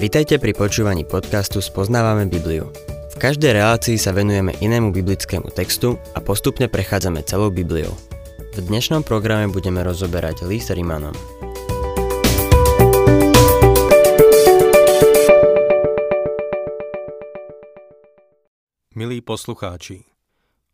[0.00, 2.72] Vitajte pri počúvaní podcastu Spoznávame Bibliu.
[3.12, 7.92] V každej relácii sa venujeme inému biblickému textu a postupne prechádzame celou Bibliou.
[8.56, 11.12] V dnešnom programe budeme rozoberať list Rimanom.
[18.96, 20.08] Milí poslucháči,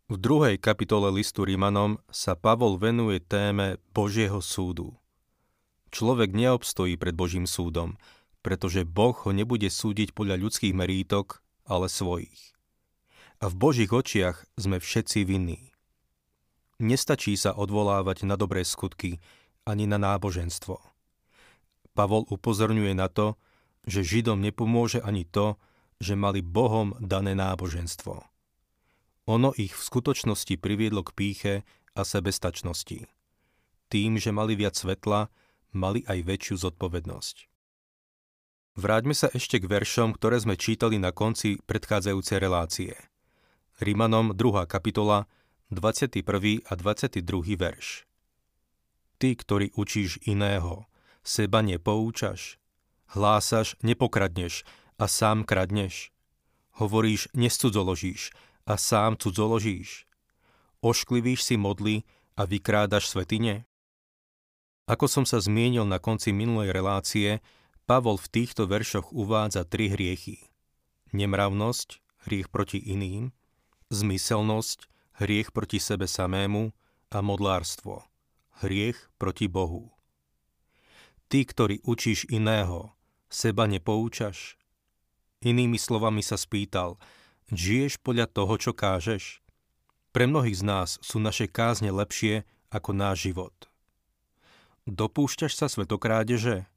[0.07, 4.95] v druhej kapitole listu Rimanom sa Pavol venuje téme Božieho súdu.
[5.91, 7.99] Človek neobstojí pred Božím súdom,
[8.47, 12.55] pretože Boh ho nebude súdiť podľa ľudských merítok, ale svojich.
[13.43, 15.75] A v Božích očiach sme všetci vinní.
[16.79, 19.19] Nestačí sa odvolávať na dobré skutky
[19.67, 20.79] ani na náboženstvo.
[21.91, 23.35] Pavol upozorňuje na to,
[23.83, 25.59] že Židom nepomôže ani to,
[25.99, 28.23] že mali Bohom dané náboženstvo.
[29.27, 31.53] Ono ich v skutočnosti priviedlo k píche
[31.99, 33.11] a sebestačnosti.
[33.91, 35.27] Tým, že mali viac svetla,
[35.75, 37.56] mali aj väčšiu zodpovednosť.
[38.77, 42.93] Vráťme sa ešte k veršom, ktoré sme čítali na konci predchádzajúcej relácie.
[43.81, 44.69] Rimanom 2.
[44.69, 45.25] kapitola,
[45.73, 46.21] 21.
[46.61, 47.57] a 22.
[47.57, 48.05] verš.
[49.17, 50.85] Ty, ktorý učíš iného,
[51.25, 52.61] seba nepoučaš,
[53.17, 54.61] hlásaš, nepokradneš
[55.01, 56.13] a sám kradneš.
[56.77, 58.29] Hovoríš, nescudzoložíš
[58.69, 60.05] a sám cudzoložíš.
[60.85, 62.05] Ošklivíš si modly
[62.37, 63.65] a vykrádaš svetine?
[64.85, 67.41] Ako som sa zmienil na konci minulej relácie,
[67.87, 70.51] Pavol v týchto veršoch uvádza tri hriechy.
[71.15, 73.31] Nemravnosť, hriech proti iným,
[73.87, 74.91] zmyselnosť,
[75.23, 76.75] hriech proti sebe samému
[77.15, 78.03] a modlárstvo,
[78.59, 79.95] hriech proti Bohu.
[81.31, 82.91] Ty, ktorý učíš iného,
[83.31, 84.59] seba nepoučaš?
[85.39, 86.99] Inými slovami sa spýtal,
[87.55, 89.39] žiješ podľa toho, čo kážeš?
[90.11, 93.55] Pre mnohých z nás sú naše kázne lepšie ako náš život.
[94.83, 96.67] Dopúšťaš sa svetokrádeže?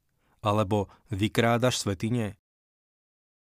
[0.41, 2.37] Alebo vykrádaš svetine?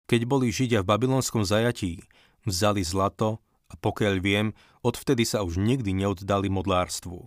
[0.06, 2.06] Keď boli Židia v babylonskom zajatí,
[2.46, 4.46] vzali zlato a pokiaľ viem,
[4.86, 7.26] odvtedy sa už nikdy neoddali modlárstvu.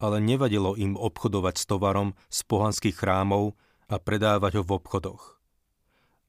[0.00, 3.52] Ale nevadilo im obchodovať s tovarom z pohanských chrámov
[3.92, 5.36] a predávať ho v obchodoch.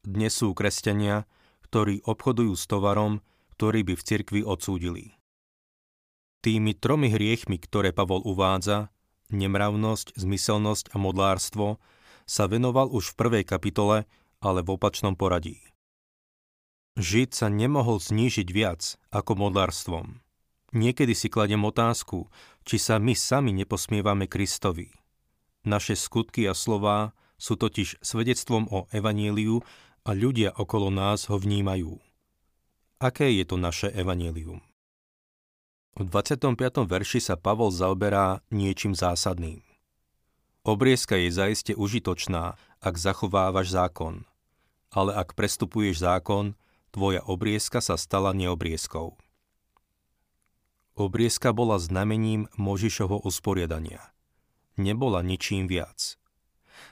[0.03, 1.23] Dnes sú kresťania,
[1.71, 3.23] ktorí obchodujú s tovarom,
[3.55, 5.15] ktorý by v cirkvi odsúdili.
[6.43, 8.91] Tými tromi hriechmi, ktoré Pavol uvádza,
[9.31, 11.79] nemravnosť, zmyselnosť a modlárstvo
[12.31, 14.07] sa venoval už v prvej kapitole,
[14.39, 15.59] ale v opačnom poradí.
[16.95, 20.23] Žid sa nemohol znížiť viac ako modlárstvom.
[20.71, 22.31] Niekedy si kladem otázku,
[22.63, 24.95] či sa my sami neposmievame Kristovi.
[25.67, 29.59] Naše skutky a slová sú totiž svedectvom o evaníliu
[30.07, 31.99] a ľudia okolo nás ho vnímajú.
[33.03, 34.63] Aké je to naše evanílium?
[35.99, 36.87] V 25.
[36.87, 39.70] verši sa Pavol zaoberá niečím zásadným.
[40.61, 44.25] Obriezka je zaiste užitočná, ak zachovávaš zákon.
[44.91, 46.53] Ale ak prestupuješ zákon,
[46.93, 49.17] tvoja obriezka sa stala neobriezkou.
[50.93, 54.11] Obriezka bola znamením Možišovho usporiadania.
[54.77, 56.19] Nebola ničím viac.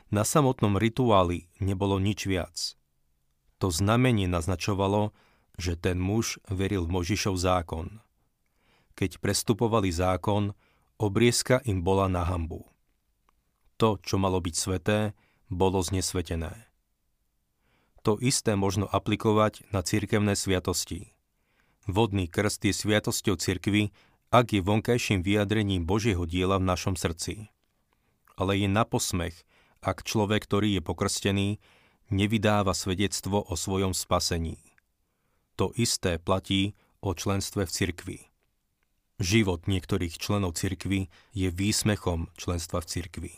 [0.09, 2.74] Na samotnom rituáli nebolo nič viac.
[3.59, 5.12] To znamenie naznačovalo,
[5.59, 7.88] že ten muž veril Možišov zákon–
[9.00, 10.52] keď prestupovali zákon,
[11.00, 12.68] obriezka im bola na hambu.
[13.79, 15.16] To, čo malo byť sveté,
[15.47, 16.67] bolo znesvetené.
[18.03, 21.16] To isté možno aplikovať na cirkevné sviatosti.
[21.88, 23.95] Vodný krst je sviatosťou cirkvy,
[24.29, 27.50] ak je vonkajším vyjadrením Božieho diela v našom srdci.
[28.35, 29.35] Ale je na posmech,
[29.79, 31.47] ak človek, ktorý je pokrstený,
[32.11, 34.59] nevydáva svedectvo o svojom spasení.
[35.56, 38.19] To isté platí o členstve v cirkvi.
[39.19, 43.34] Život niektorých členov cirkvy je výsmechom členstva v cirkvi.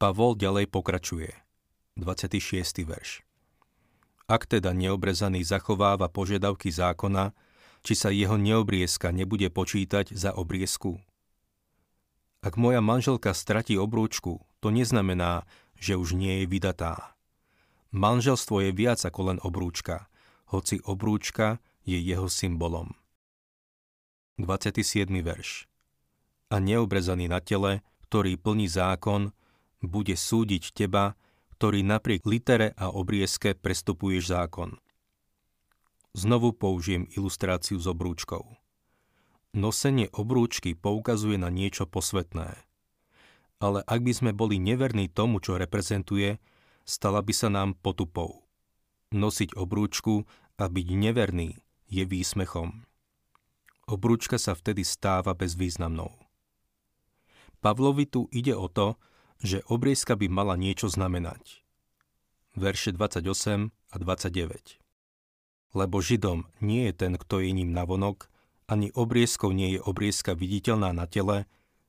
[0.00, 1.28] Pavol ďalej pokračuje.
[2.00, 2.88] 26.
[2.88, 3.20] verš.
[4.32, 7.36] Ak teda neobrezaný zachováva požiadavky zákona,
[7.84, 10.96] či sa jeho neobriezka nebude počítať za obriezku?
[12.40, 15.44] Ak moja manželka stratí obrúčku, to neznamená,
[15.76, 17.12] že už nie je vydatá.
[17.92, 20.08] Manželstvo je viac ako len obrúčka,
[20.48, 22.96] hoci obrúčka je jeho symbolom.
[24.40, 25.12] 27.
[25.20, 25.68] verš.
[26.48, 29.36] A neobrezaný na tele, ktorý plní zákon,
[29.80, 31.16] bude súdiť teba,
[31.56, 34.80] ktorý napriek litere a obriezke prestupuješ zákon.
[36.16, 38.44] Znovu použijem ilustráciu s obrúčkou.
[39.56, 42.54] Nosenie obrúčky poukazuje na niečo posvetné.
[43.60, 46.40] Ale ak by sme boli neverní tomu, čo reprezentuje,
[46.88, 48.46] stala by sa nám potupou.
[49.12, 50.24] Nosiť obrúčku
[50.56, 51.60] a byť neverný
[51.90, 52.88] je výsmechom
[53.90, 56.14] obrúčka sa vtedy stáva bezvýznamnou.
[57.60, 58.96] Pavlovi tu ide o to,
[59.40, 61.64] že obriezka by mala niečo znamenať.
[62.58, 64.80] verše 28 a 29.
[65.70, 68.26] Lebo Židom nie je ten, kto je ním navonok,
[68.66, 71.46] ani obriezkou nie je obriezka viditeľná na tele,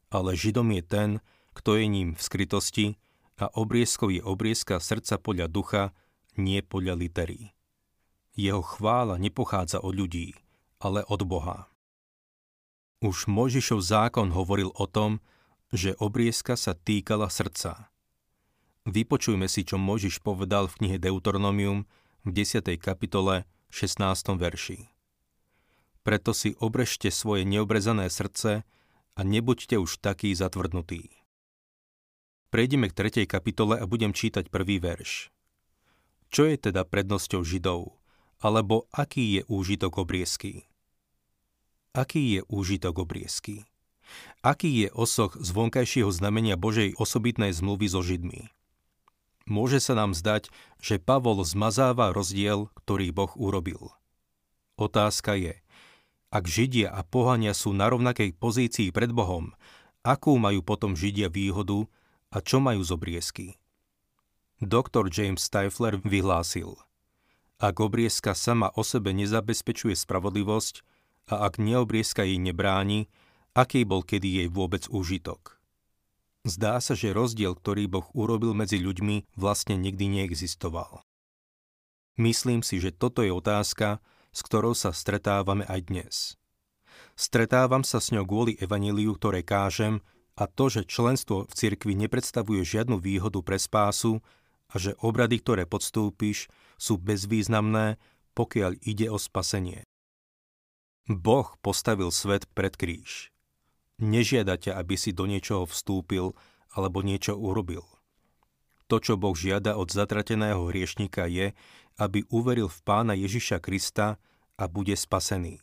[0.10, 1.10] ale Židom je ten,
[1.54, 2.86] kto je ním v skrytosti
[3.42, 5.84] a obriezkou je obriezka srdca podľa ducha,
[6.38, 7.54] nie podľa litery.
[8.38, 10.38] Jeho chvála nepochádza od ľudí,
[10.80, 11.68] ale od Boha.
[13.02, 15.20] Už Mojžišov zákon hovoril o tom,
[15.72, 17.92] že obriezka sa týkala srdca.
[18.84, 21.88] Vypočujme si, čo Mojžiš povedal v knihe Deuteronomium
[22.28, 22.76] v 10.
[22.76, 24.04] kapitole 16.
[24.36, 24.92] verši.
[26.02, 28.68] Preto si obrežte svoje neobrezané srdce
[29.16, 31.14] a nebuďte už takí zatvrdnutí.
[32.52, 33.32] Prejdeme k 3.
[33.32, 35.32] kapitole a budem čítať prvý verš.
[36.34, 37.96] Čo je teda prednosťou Židov?
[38.44, 40.68] Alebo aký je úžitok obriezky?
[41.96, 43.71] Aký je úžitok obriezky?
[44.42, 48.50] Aký je osoch z vonkajšieho znamenia Božej osobitnej zmluvy so Židmi?
[49.46, 50.50] Môže sa nám zdať,
[50.82, 53.94] že Pavol zmazáva rozdiel, ktorý Boh urobil.
[54.78, 55.62] Otázka je,
[56.32, 59.52] ak Židia a pohania sú na rovnakej pozícii pred Bohom,
[60.02, 61.86] akú majú potom Židia výhodu
[62.32, 63.48] a čo majú z obriezky?
[64.62, 66.78] Doktor James Stifler vyhlásil,
[67.62, 70.82] ak obriezka sama o sebe nezabezpečuje spravodlivosť
[71.30, 73.06] a ak neobriezka jej nebráni,
[73.58, 75.62] aký bol kedy jej vôbec úžitok?
[76.42, 81.06] Zdá sa, že rozdiel, ktorý Boh urobil medzi ľuďmi, vlastne nikdy neexistoval.
[82.18, 84.02] Myslím si, že toto je otázka,
[84.34, 86.16] s ktorou sa stretávame aj dnes.
[87.14, 90.02] Stretávam sa s ňou kvôli evaníliu, ktoré kážem,
[90.40, 94.24] a to, že členstvo v cirkvi nepredstavuje žiadnu výhodu pre spásu
[94.72, 96.48] a že obrady, ktoré podstúpiš,
[96.80, 98.00] sú bezvýznamné,
[98.34, 99.84] pokiaľ ide o spasenie.
[101.06, 103.31] Boh postavil svet pred kríž.
[104.02, 106.34] Nežiada ťa, aby si do niečoho vstúpil
[106.74, 107.86] alebo niečo urobil.
[108.90, 111.54] To, čo Boh žiada od zatrateného hriešnika je,
[112.02, 114.18] aby uveril v pána Ježiša Krista
[114.58, 115.62] a bude spasený.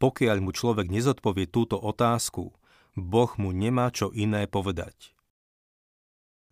[0.00, 2.56] Pokiaľ mu človek nezodpovie túto otázku,
[2.96, 5.14] Boh mu nemá čo iné povedať.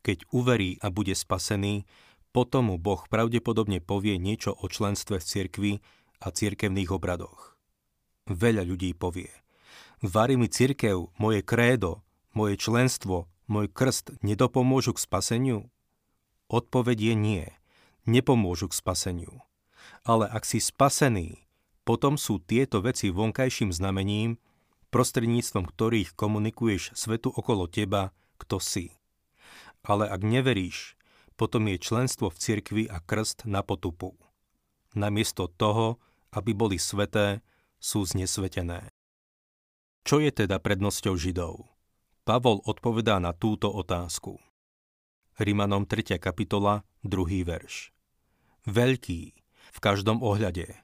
[0.06, 1.88] Keď uverí a bude spasený,
[2.30, 5.72] potom mu Boh pravdepodobne povie niečo o členstve v cirkvi
[6.20, 7.58] a cirkevných obradoch.
[8.28, 9.32] Veľa ľudí povie,
[10.02, 12.04] varí mi cirkev, moje krédo,
[12.36, 15.60] moje členstvo, môj krst nedopomôžu k spaseniu?
[16.52, 17.44] Odpoveď je nie,
[18.06, 19.34] nepomôžu k spaseniu.
[20.06, 21.46] Ale ak si spasený,
[21.86, 24.38] potom sú tieto veci vonkajším znamením,
[24.90, 28.94] prostredníctvom ktorých komunikuješ svetu okolo teba, kto si.
[29.86, 30.98] Ale ak neveríš,
[31.38, 34.16] potom je členstvo v cirkvi a krst na potupu.
[34.96, 36.00] Namiesto toho,
[36.32, 37.44] aby boli sveté,
[37.76, 38.95] sú znesvetené.
[40.06, 41.66] Čo je teda prednosťou Židov?
[42.22, 44.38] Pavol odpovedá na túto otázku.
[45.34, 46.22] Rimanom 3.
[46.22, 47.42] kapitola, 2.
[47.42, 47.90] verš.
[48.70, 49.34] Veľký,
[49.66, 50.78] v každom ohľade.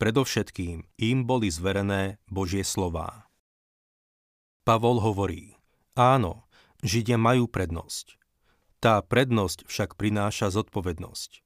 [0.00, 3.28] Predovšetkým im boli zverené Božie slová.
[4.64, 5.52] Pavol hovorí,
[5.92, 6.48] áno,
[6.80, 8.16] Židia majú prednosť.
[8.80, 11.44] Tá prednosť však prináša zodpovednosť.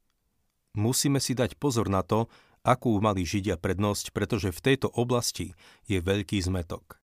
[0.78, 2.30] Musíme si dať pozor na to,
[2.62, 5.58] akú mali Židia prednosť, pretože v tejto oblasti
[5.90, 7.02] je veľký zmetok.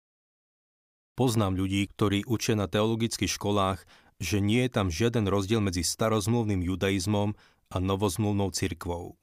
[1.20, 3.84] Poznám ľudí, ktorí učia na teologických školách,
[4.24, 7.36] že nie je tam žiaden rozdiel medzi starozmluvným judaizmom
[7.68, 9.20] a novozmluvnou cirkvou.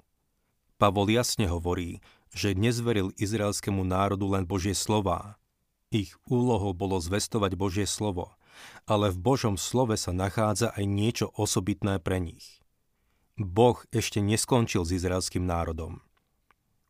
[0.78, 5.42] Pavol jasne hovorí, že nezveril izraelskému národu len Božie slová.
[5.90, 8.38] Ich úlohou bolo zvestovať Božie slovo,
[8.86, 12.62] ale v Božom slove sa nachádza aj niečo osobitné pre nich.
[13.42, 16.06] Boh ešte neskončil s izraelským národom.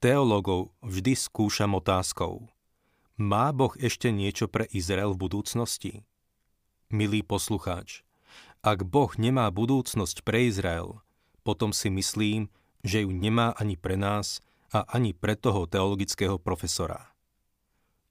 [0.03, 2.51] Teológov vždy skúšam otázkou–
[3.17, 6.05] má Boh ešte niečo pre Izrael v budúcnosti?
[6.93, 8.05] Milý poslucháč,
[8.61, 11.01] ak Boh nemá budúcnosť pre Izrael,
[11.41, 12.53] potom si myslím,
[12.85, 17.09] že ju nemá ani pre nás a ani pre toho teologického profesora.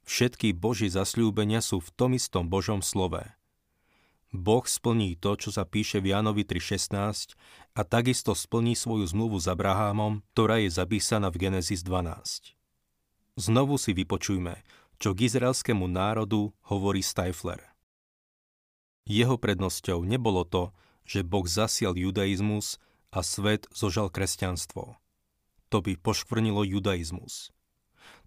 [0.06, 3.22] Všetky Boží zasľúbenia sú v tom istom Božom slove.
[4.34, 7.38] Boh splní to, čo sa píše v Jánovi 3.16
[7.78, 12.58] a takisto splní svoju zmluvu s Abrahámom, ktorá je zapísaná v Genesis 12.
[13.36, 14.64] Znovu si vypočujme,
[14.96, 17.62] čo k izraelskému národu hovorí Stifler.
[19.06, 20.74] Jeho prednosťou nebolo to,
[21.06, 22.82] že Boh zasial judaizmus
[23.14, 24.98] a svet zožal kresťanstvo.
[25.70, 27.54] To by poškvrnilo judaizmus.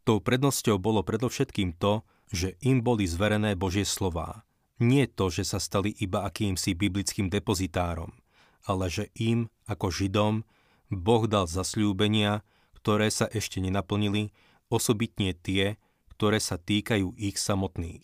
[0.07, 4.47] Tou prednosťou bolo predovšetkým to, že im boli zverené Božie slová.
[4.79, 8.15] Nie to, že sa stali iba akýmsi biblickým depozitárom,
[8.63, 10.47] ale že im, ako Židom,
[10.87, 12.47] Boh dal zasľúbenia,
[12.79, 14.31] ktoré sa ešte nenaplnili,
[14.71, 15.75] osobitne tie,
[16.19, 18.03] ktoré sa týkajú ich samotných.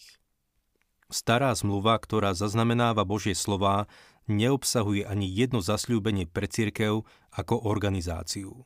[1.11, 3.91] Stará zmluva, ktorá zaznamenáva Božie slová,
[4.31, 7.03] neobsahuje ani jedno zasľúbenie pre cirkev
[7.35, 8.63] ako organizáciu.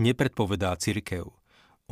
[0.00, 1.36] Nepredpovedá cirkev.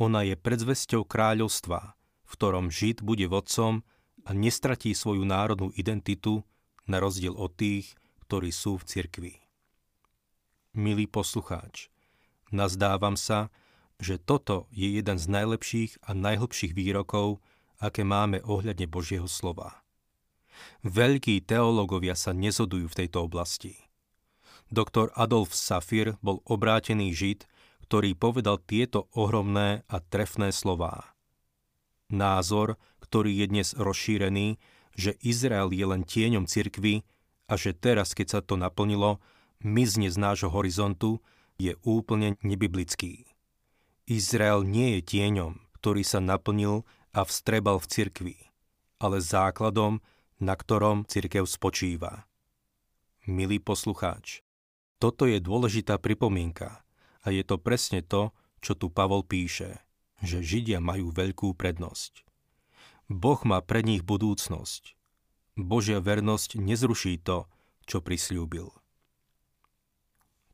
[0.01, 1.93] Ona je predzvesťou kráľovstva,
[2.25, 3.85] v ktorom Žid bude vodcom
[4.25, 6.41] a nestratí svoju národnú identitu
[6.89, 7.93] na rozdiel od tých,
[8.25, 9.33] ktorí sú v cirkvi.
[10.73, 11.93] Milý poslucháč,
[12.49, 13.53] nazdávam sa,
[14.01, 17.43] že toto je jeden z najlepších a najhlbších výrokov,
[17.81, 19.83] aké máme ohľadne Božieho slova.
[20.85, 23.75] Veľkí teológovia sa nezodujú v tejto oblasti.
[24.73, 27.45] Doktor Adolf Safir bol obrátený žid,
[27.85, 31.13] ktorý povedal tieto ohromné a trefné slová.
[32.09, 34.57] Názor, ktorý je dnes rozšírený,
[34.93, 37.05] že Izrael je len tieňom cirkvy
[37.49, 39.21] a že teraz, keď sa to naplnilo,
[39.61, 41.21] mizne z nášho horizontu,
[41.57, 43.32] je úplne nebiblický.
[44.03, 46.83] Izrael nie je tieňom, ktorý sa naplnil
[47.15, 48.37] a vstrebal v cirkvi,
[48.99, 50.03] ale základom,
[50.43, 52.27] na ktorom cirkev spočíva.
[53.23, 54.43] Milý poslucháč,
[54.99, 56.83] toto je dôležitá pripomienka
[57.23, 59.79] a je to presne to, čo tu Pavol píše,
[60.19, 62.27] že Židia majú veľkú prednosť.
[63.07, 64.99] Boh má pre nich budúcnosť.
[65.55, 67.47] Božia vernosť nezruší to,
[67.87, 68.71] čo prisľúbil.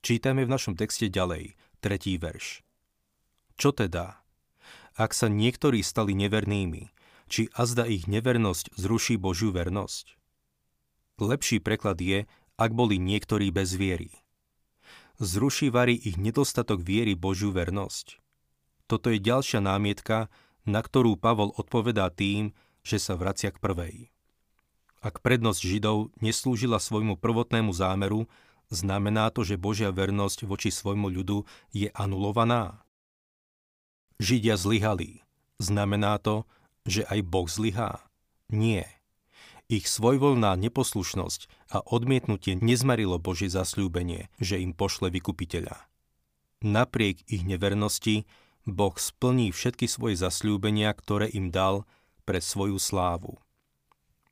[0.06, 2.66] Čítame v našom texte ďalej, tretí verš.
[3.60, 4.20] Čo teda?
[5.00, 6.92] ak sa niektorí stali nevernými,
[7.32, 10.20] či azda ich nevernosť zruší Božiu vernosť?
[11.24, 12.28] Lepší preklad je,
[12.60, 14.12] ak boli niektorí bez viery.
[15.24, 18.20] Zruší varí ich nedostatok viery Božiu vernosť.
[18.92, 20.28] Toto je ďalšia námietka,
[20.68, 22.52] na ktorú Pavol odpovedá tým,
[22.84, 23.96] že sa vracia k prvej.
[25.00, 28.28] Ak prednosť Židov neslúžila svojmu prvotnému zámeru,
[28.68, 32.84] znamená to, že Božia vernosť voči svojmu ľudu je anulovaná?
[34.20, 35.24] Židia zlyhali.
[35.64, 36.44] Znamená to,
[36.84, 38.04] že aj Boh zlyhá?
[38.52, 39.00] Nie.
[39.72, 45.88] Ich svojvoľná neposlušnosť a odmietnutie nezmarilo Božie zasľúbenie, že im pošle vykupiteľa.
[46.60, 48.28] Napriek ich nevernosti
[48.68, 51.88] Boh splní všetky svoje zasľúbenia, ktoré im dal
[52.28, 53.40] pre svoju slávu.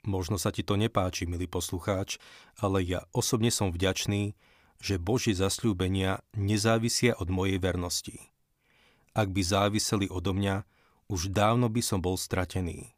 [0.03, 2.19] Možno sa ti to nepáči, milý poslucháč,
[2.59, 4.35] ale ja osobne som vďačný,
[4.83, 8.35] že Božie zasľúbenia nezávisia od mojej vernosti.
[9.17, 10.61] Ak by záviseli odo mňa,
[11.09, 12.93] už dávno by som bol stratený.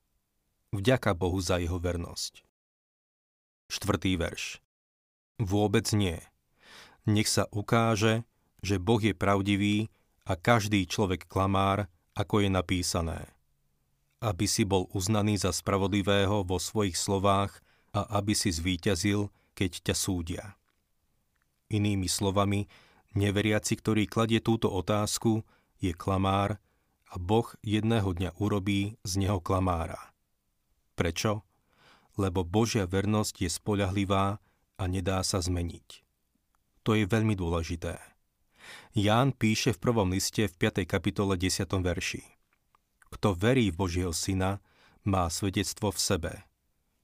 [0.76, 2.44] Vďaka Bohu za jeho vernosť.
[3.72, 4.60] Štvrtý verš.
[5.40, 6.20] Vôbec nie.
[7.08, 8.28] Nech sa ukáže,
[8.60, 9.88] že Boh je pravdivý
[10.28, 11.88] a každý človek klamár,
[12.20, 13.32] ako je napísané.
[14.20, 17.64] Aby si bol uznaný za spravodlivého vo svojich slovách
[17.96, 20.46] a aby si zvíťazil, keď ťa súdia.
[21.72, 22.68] Inými slovami,
[23.16, 25.48] neveriaci, ktorý kladie túto otázku,
[25.80, 26.60] je klamár
[27.10, 30.14] a Boh jedného dňa urobí z neho klamára.
[30.94, 31.42] Prečo?
[32.20, 34.38] Lebo Božia vernosť je spoľahlivá
[34.80, 36.04] a nedá sa zmeniť.
[36.84, 37.98] To je veľmi dôležité.
[38.94, 40.86] Ján píše v prvom liste v 5.
[40.86, 41.66] kapitole 10.
[41.66, 42.24] verši.
[43.10, 44.62] Kto verí v Božieho syna,
[45.08, 46.34] má svedectvo v sebe.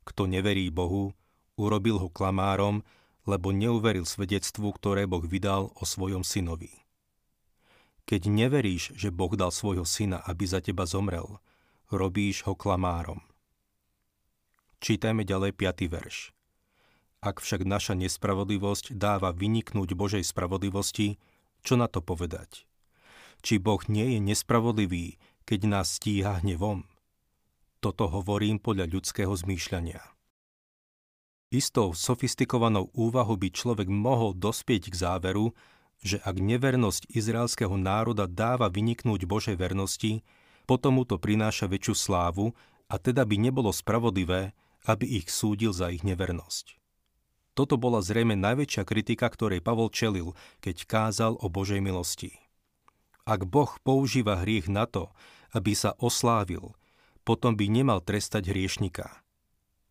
[0.06, 1.18] Kto neverí Bohu,
[1.58, 2.86] urobil ho klamárom,
[3.26, 6.85] lebo neuveril svedectvu, ktoré Boh vydal o svojom synovi.
[8.06, 11.42] Keď neveríš, že Boh dal svojho syna, aby za teba zomrel,
[11.90, 13.26] robíš ho klamárom.
[14.78, 15.90] Čítajme ďalej 5.
[15.90, 16.30] verš.
[17.26, 21.18] Ak však naša nespravodlivosť dáva vyniknúť Božej spravodlivosti,
[21.66, 22.70] čo na to povedať?
[23.42, 25.18] Či Boh nie je nespravodlivý,
[25.50, 26.86] keď nás stíha hnevom?
[27.82, 30.06] Toto hovorím podľa ľudského zmýšľania.
[31.50, 35.58] Istou sofistikovanou úvahou by človek mohol dospieť k záveru,
[36.06, 40.22] že ak nevernosť izraelského národa dáva vyniknúť Božej vernosti,
[40.70, 42.54] potom mu to prináša väčšiu slávu
[42.86, 44.54] a teda by nebolo spravodlivé,
[44.86, 46.78] aby ich súdil za ich nevernosť.
[47.58, 52.38] Toto bola zrejme najväčšia kritika, ktorej Pavol čelil, keď kázal o Božej milosti.
[53.26, 55.10] Ak Boh používa hriech na to,
[55.58, 56.78] aby sa oslávil,
[57.26, 59.26] potom by nemal trestať hriešnika.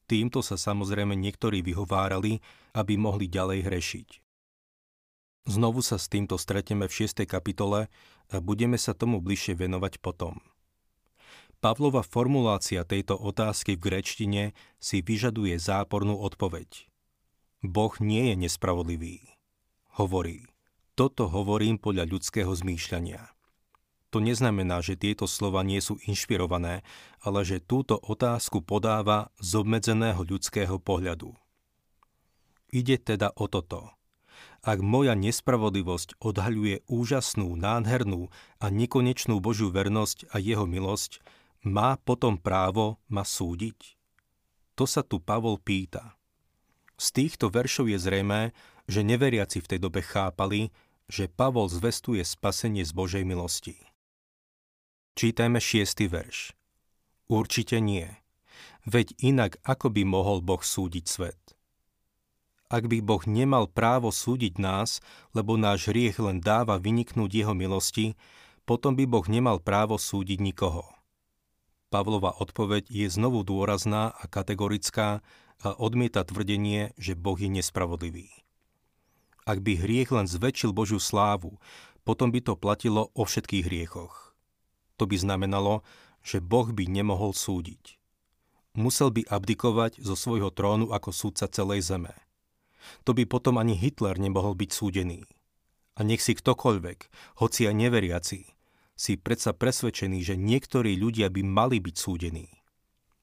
[0.06, 2.38] Týmto sa samozrejme niektorí vyhovárali,
[2.76, 4.08] aby mohli ďalej hrešiť.
[5.44, 7.28] Znovu sa s týmto stretneme v 6.
[7.28, 7.92] kapitole
[8.32, 10.40] a budeme sa tomu bližšie venovať potom.
[11.60, 14.42] Pavlova formulácia tejto otázky v grečtine
[14.80, 16.88] si vyžaduje zápornú odpoveď.
[17.60, 19.36] Boh nie je nespravodlivý.
[20.00, 20.48] Hovorí,
[20.96, 23.28] toto hovorím podľa ľudského zmýšľania.
[24.16, 26.84] To neznamená, že tieto slova nie sú inšpirované,
[27.20, 31.36] ale že túto otázku podáva z obmedzeného ľudského pohľadu.
[32.72, 33.92] Ide teda o toto–
[34.64, 41.20] ak moja nespravodlivosť odhaľuje úžasnú, nádhernú a nekonečnú Božiu vernosť a jeho milosť,
[41.64, 44.00] má potom právo ma súdiť?
[44.74, 46.16] To sa tu Pavol pýta.
[46.96, 48.56] Z týchto veršov je zrejmé,
[48.88, 50.72] že neveriaci v tej dobe chápali,
[51.06, 53.76] že Pavol zvestuje spasenie z Božej milosti.
[55.14, 56.56] Čítajme šiestý verš.
[57.30, 58.08] Určite nie.
[58.84, 61.53] Veď inak ako by mohol Boh súdiť svet?
[62.72, 65.04] Ak by Boh nemal právo súdiť nás,
[65.36, 68.16] lebo náš hriech len dáva vyniknúť jeho milosti,
[68.64, 70.88] potom by Boh nemal právo súdiť nikoho.
[71.92, 75.20] Pavlova odpoveď je znovu dôrazná a kategorická
[75.62, 78.32] a odmieta tvrdenie, že Boh je nespravodlivý.
[79.44, 81.60] Ak by hriech len zväčšil Božiu slávu,
[82.02, 84.32] potom by to platilo o všetkých hriechoch.
[84.96, 85.84] To by znamenalo,
[86.24, 88.00] že Boh by nemohol súdiť.
[88.74, 92.23] Musel by abdikovať zo svojho trónu ako súdca celej zeme.
[93.04, 95.24] To by potom ani Hitler nemohol byť súdený.
[95.94, 96.98] A nech si ktokoľvek,
[97.38, 98.40] hoci aj neveriaci,
[98.94, 102.50] si predsa presvedčený, že niektorí ľudia by mali byť súdení.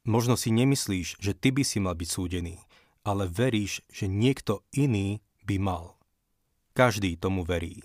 [0.07, 2.57] Možno si nemyslíš, že ty by si mal byť súdený,
[3.05, 5.99] ale veríš, že niekto iný by mal.
[6.73, 7.83] Každý tomu verí.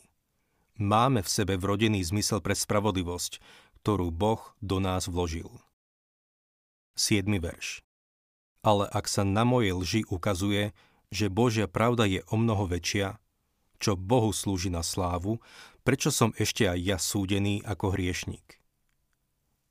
[0.76, 3.40] Máme v sebe vrodený zmysel pre spravodlivosť,
[3.80, 5.48] ktorú Boh do nás vložil.
[6.96, 7.28] 7.
[7.40, 7.84] verš.
[8.64, 10.76] Ale ak sa na moje lži ukazuje,
[11.10, 13.18] že Božia pravda je o mnoho väčšia,
[13.76, 15.38] čo Bohu slúži na slávu,
[15.84, 18.58] prečo som ešte aj ja súdený ako hriešnik?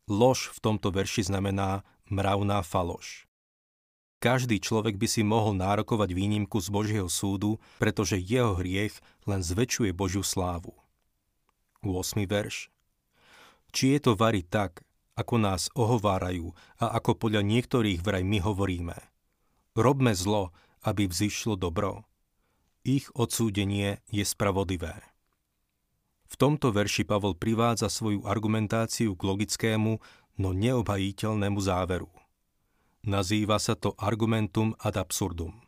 [0.06, 3.25] Lož v tomto verši znamená mravná faloš.
[4.22, 8.96] Každý človek by si mohol nárokovať výnimku z Božieho súdu, pretože jeho hriech
[9.30, 10.74] len zväčšuje Božiu slávu.
[11.86, 12.25] 8.
[12.25, 12.74] verš
[13.70, 14.82] Či je to vari tak,
[15.13, 18.98] ako nás ohovárajú a ako podľa niektorých vraj my hovoríme.
[19.75, 22.06] Robme zlo, aby vzýšlo dobro.
[22.86, 25.01] Ich odsúdenie je spravodlivé.
[26.30, 29.98] V tomto verši Pavol privádza svoju argumentáciu k logickému,
[30.38, 32.10] no neobhajiteľnému záveru–
[33.06, 35.62] Nazýva sa to argumentum ad absurdum.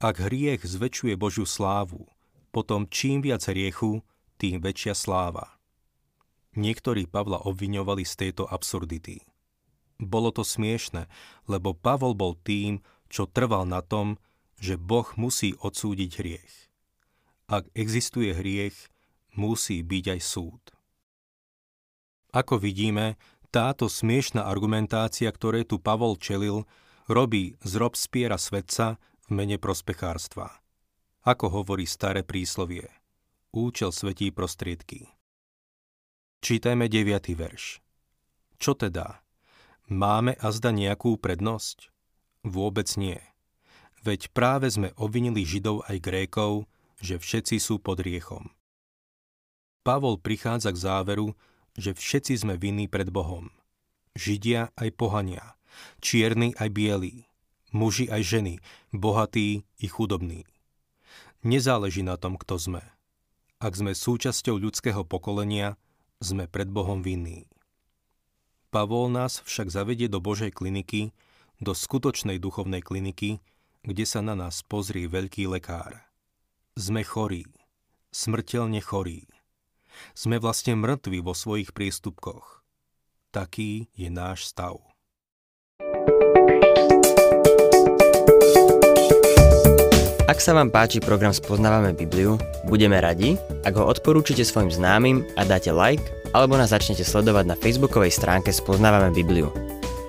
[0.00, 2.08] Ak hriech zväčšuje Božiu slávu,
[2.48, 4.00] potom čím viac hriechu,
[4.40, 5.60] tým väčšia sláva.
[6.56, 9.20] Niektorí Pavla obviňovali z tejto absurdity.
[10.00, 11.04] Bolo to smiešne,
[11.44, 14.16] lebo Pavol bol tým, čo trval na tom,
[14.60, 16.54] že Boh musí odsúdiť hriech.
[17.48, 18.76] Ak existuje hriech,
[19.32, 20.62] musí byť aj súd.
[22.36, 23.16] Ako vidíme,
[23.48, 26.68] táto smiešná argumentácia, ktoré tu Pavol čelil,
[27.08, 30.52] robí z Robspiera svedca v mene prospechárstva.
[31.24, 32.92] Ako hovorí staré príslovie.
[33.48, 35.08] Účel svetí prostriedky.
[36.44, 37.32] Čítajme 9.
[37.32, 37.80] verš.
[38.60, 39.24] Čo teda?
[39.88, 41.88] Máme azda nejakú prednosť?
[42.46, 43.18] Vôbec nie.
[44.02, 46.70] Veď práve sme obvinili Židov aj Grékov,
[47.02, 48.50] že všetci sú pod riechom.
[49.82, 51.34] Pavol prichádza k záveru,
[51.78, 53.50] že všetci sme vinní pred Bohom.
[54.18, 55.54] Židia aj pohania,
[56.02, 57.30] čierni aj bielí,
[57.70, 58.54] muži aj ženy,
[58.90, 60.42] bohatí i chudobní.
[61.46, 62.82] Nezáleží na tom, kto sme.
[63.62, 65.78] Ak sme súčasťou ľudského pokolenia,
[66.18, 67.46] sme pred Bohom vinní.
[68.74, 71.14] Pavol nás však zavedie do Božej kliniky,
[71.58, 73.42] do skutočnej duchovnej kliniky,
[73.82, 76.08] kde sa na nás pozrie veľký lekár.
[76.78, 77.46] Sme chorí,
[78.14, 79.28] smrteľne chorí
[80.14, 82.62] sme vlastne mŕtvi vo svojich prístupkoch.
[83.34, 84.80] Taký je náš stav.
[90.28, 92.36] Ak sa vám páči program Spoznávame Bibliu,
[92.68, 96.04] budeme radi, ak ho odporúčite svojim známym a dáte like,
[96.36, 99.48] alebo nás začnete sledovať na facebookovej stránke Spoznávame Bibliu.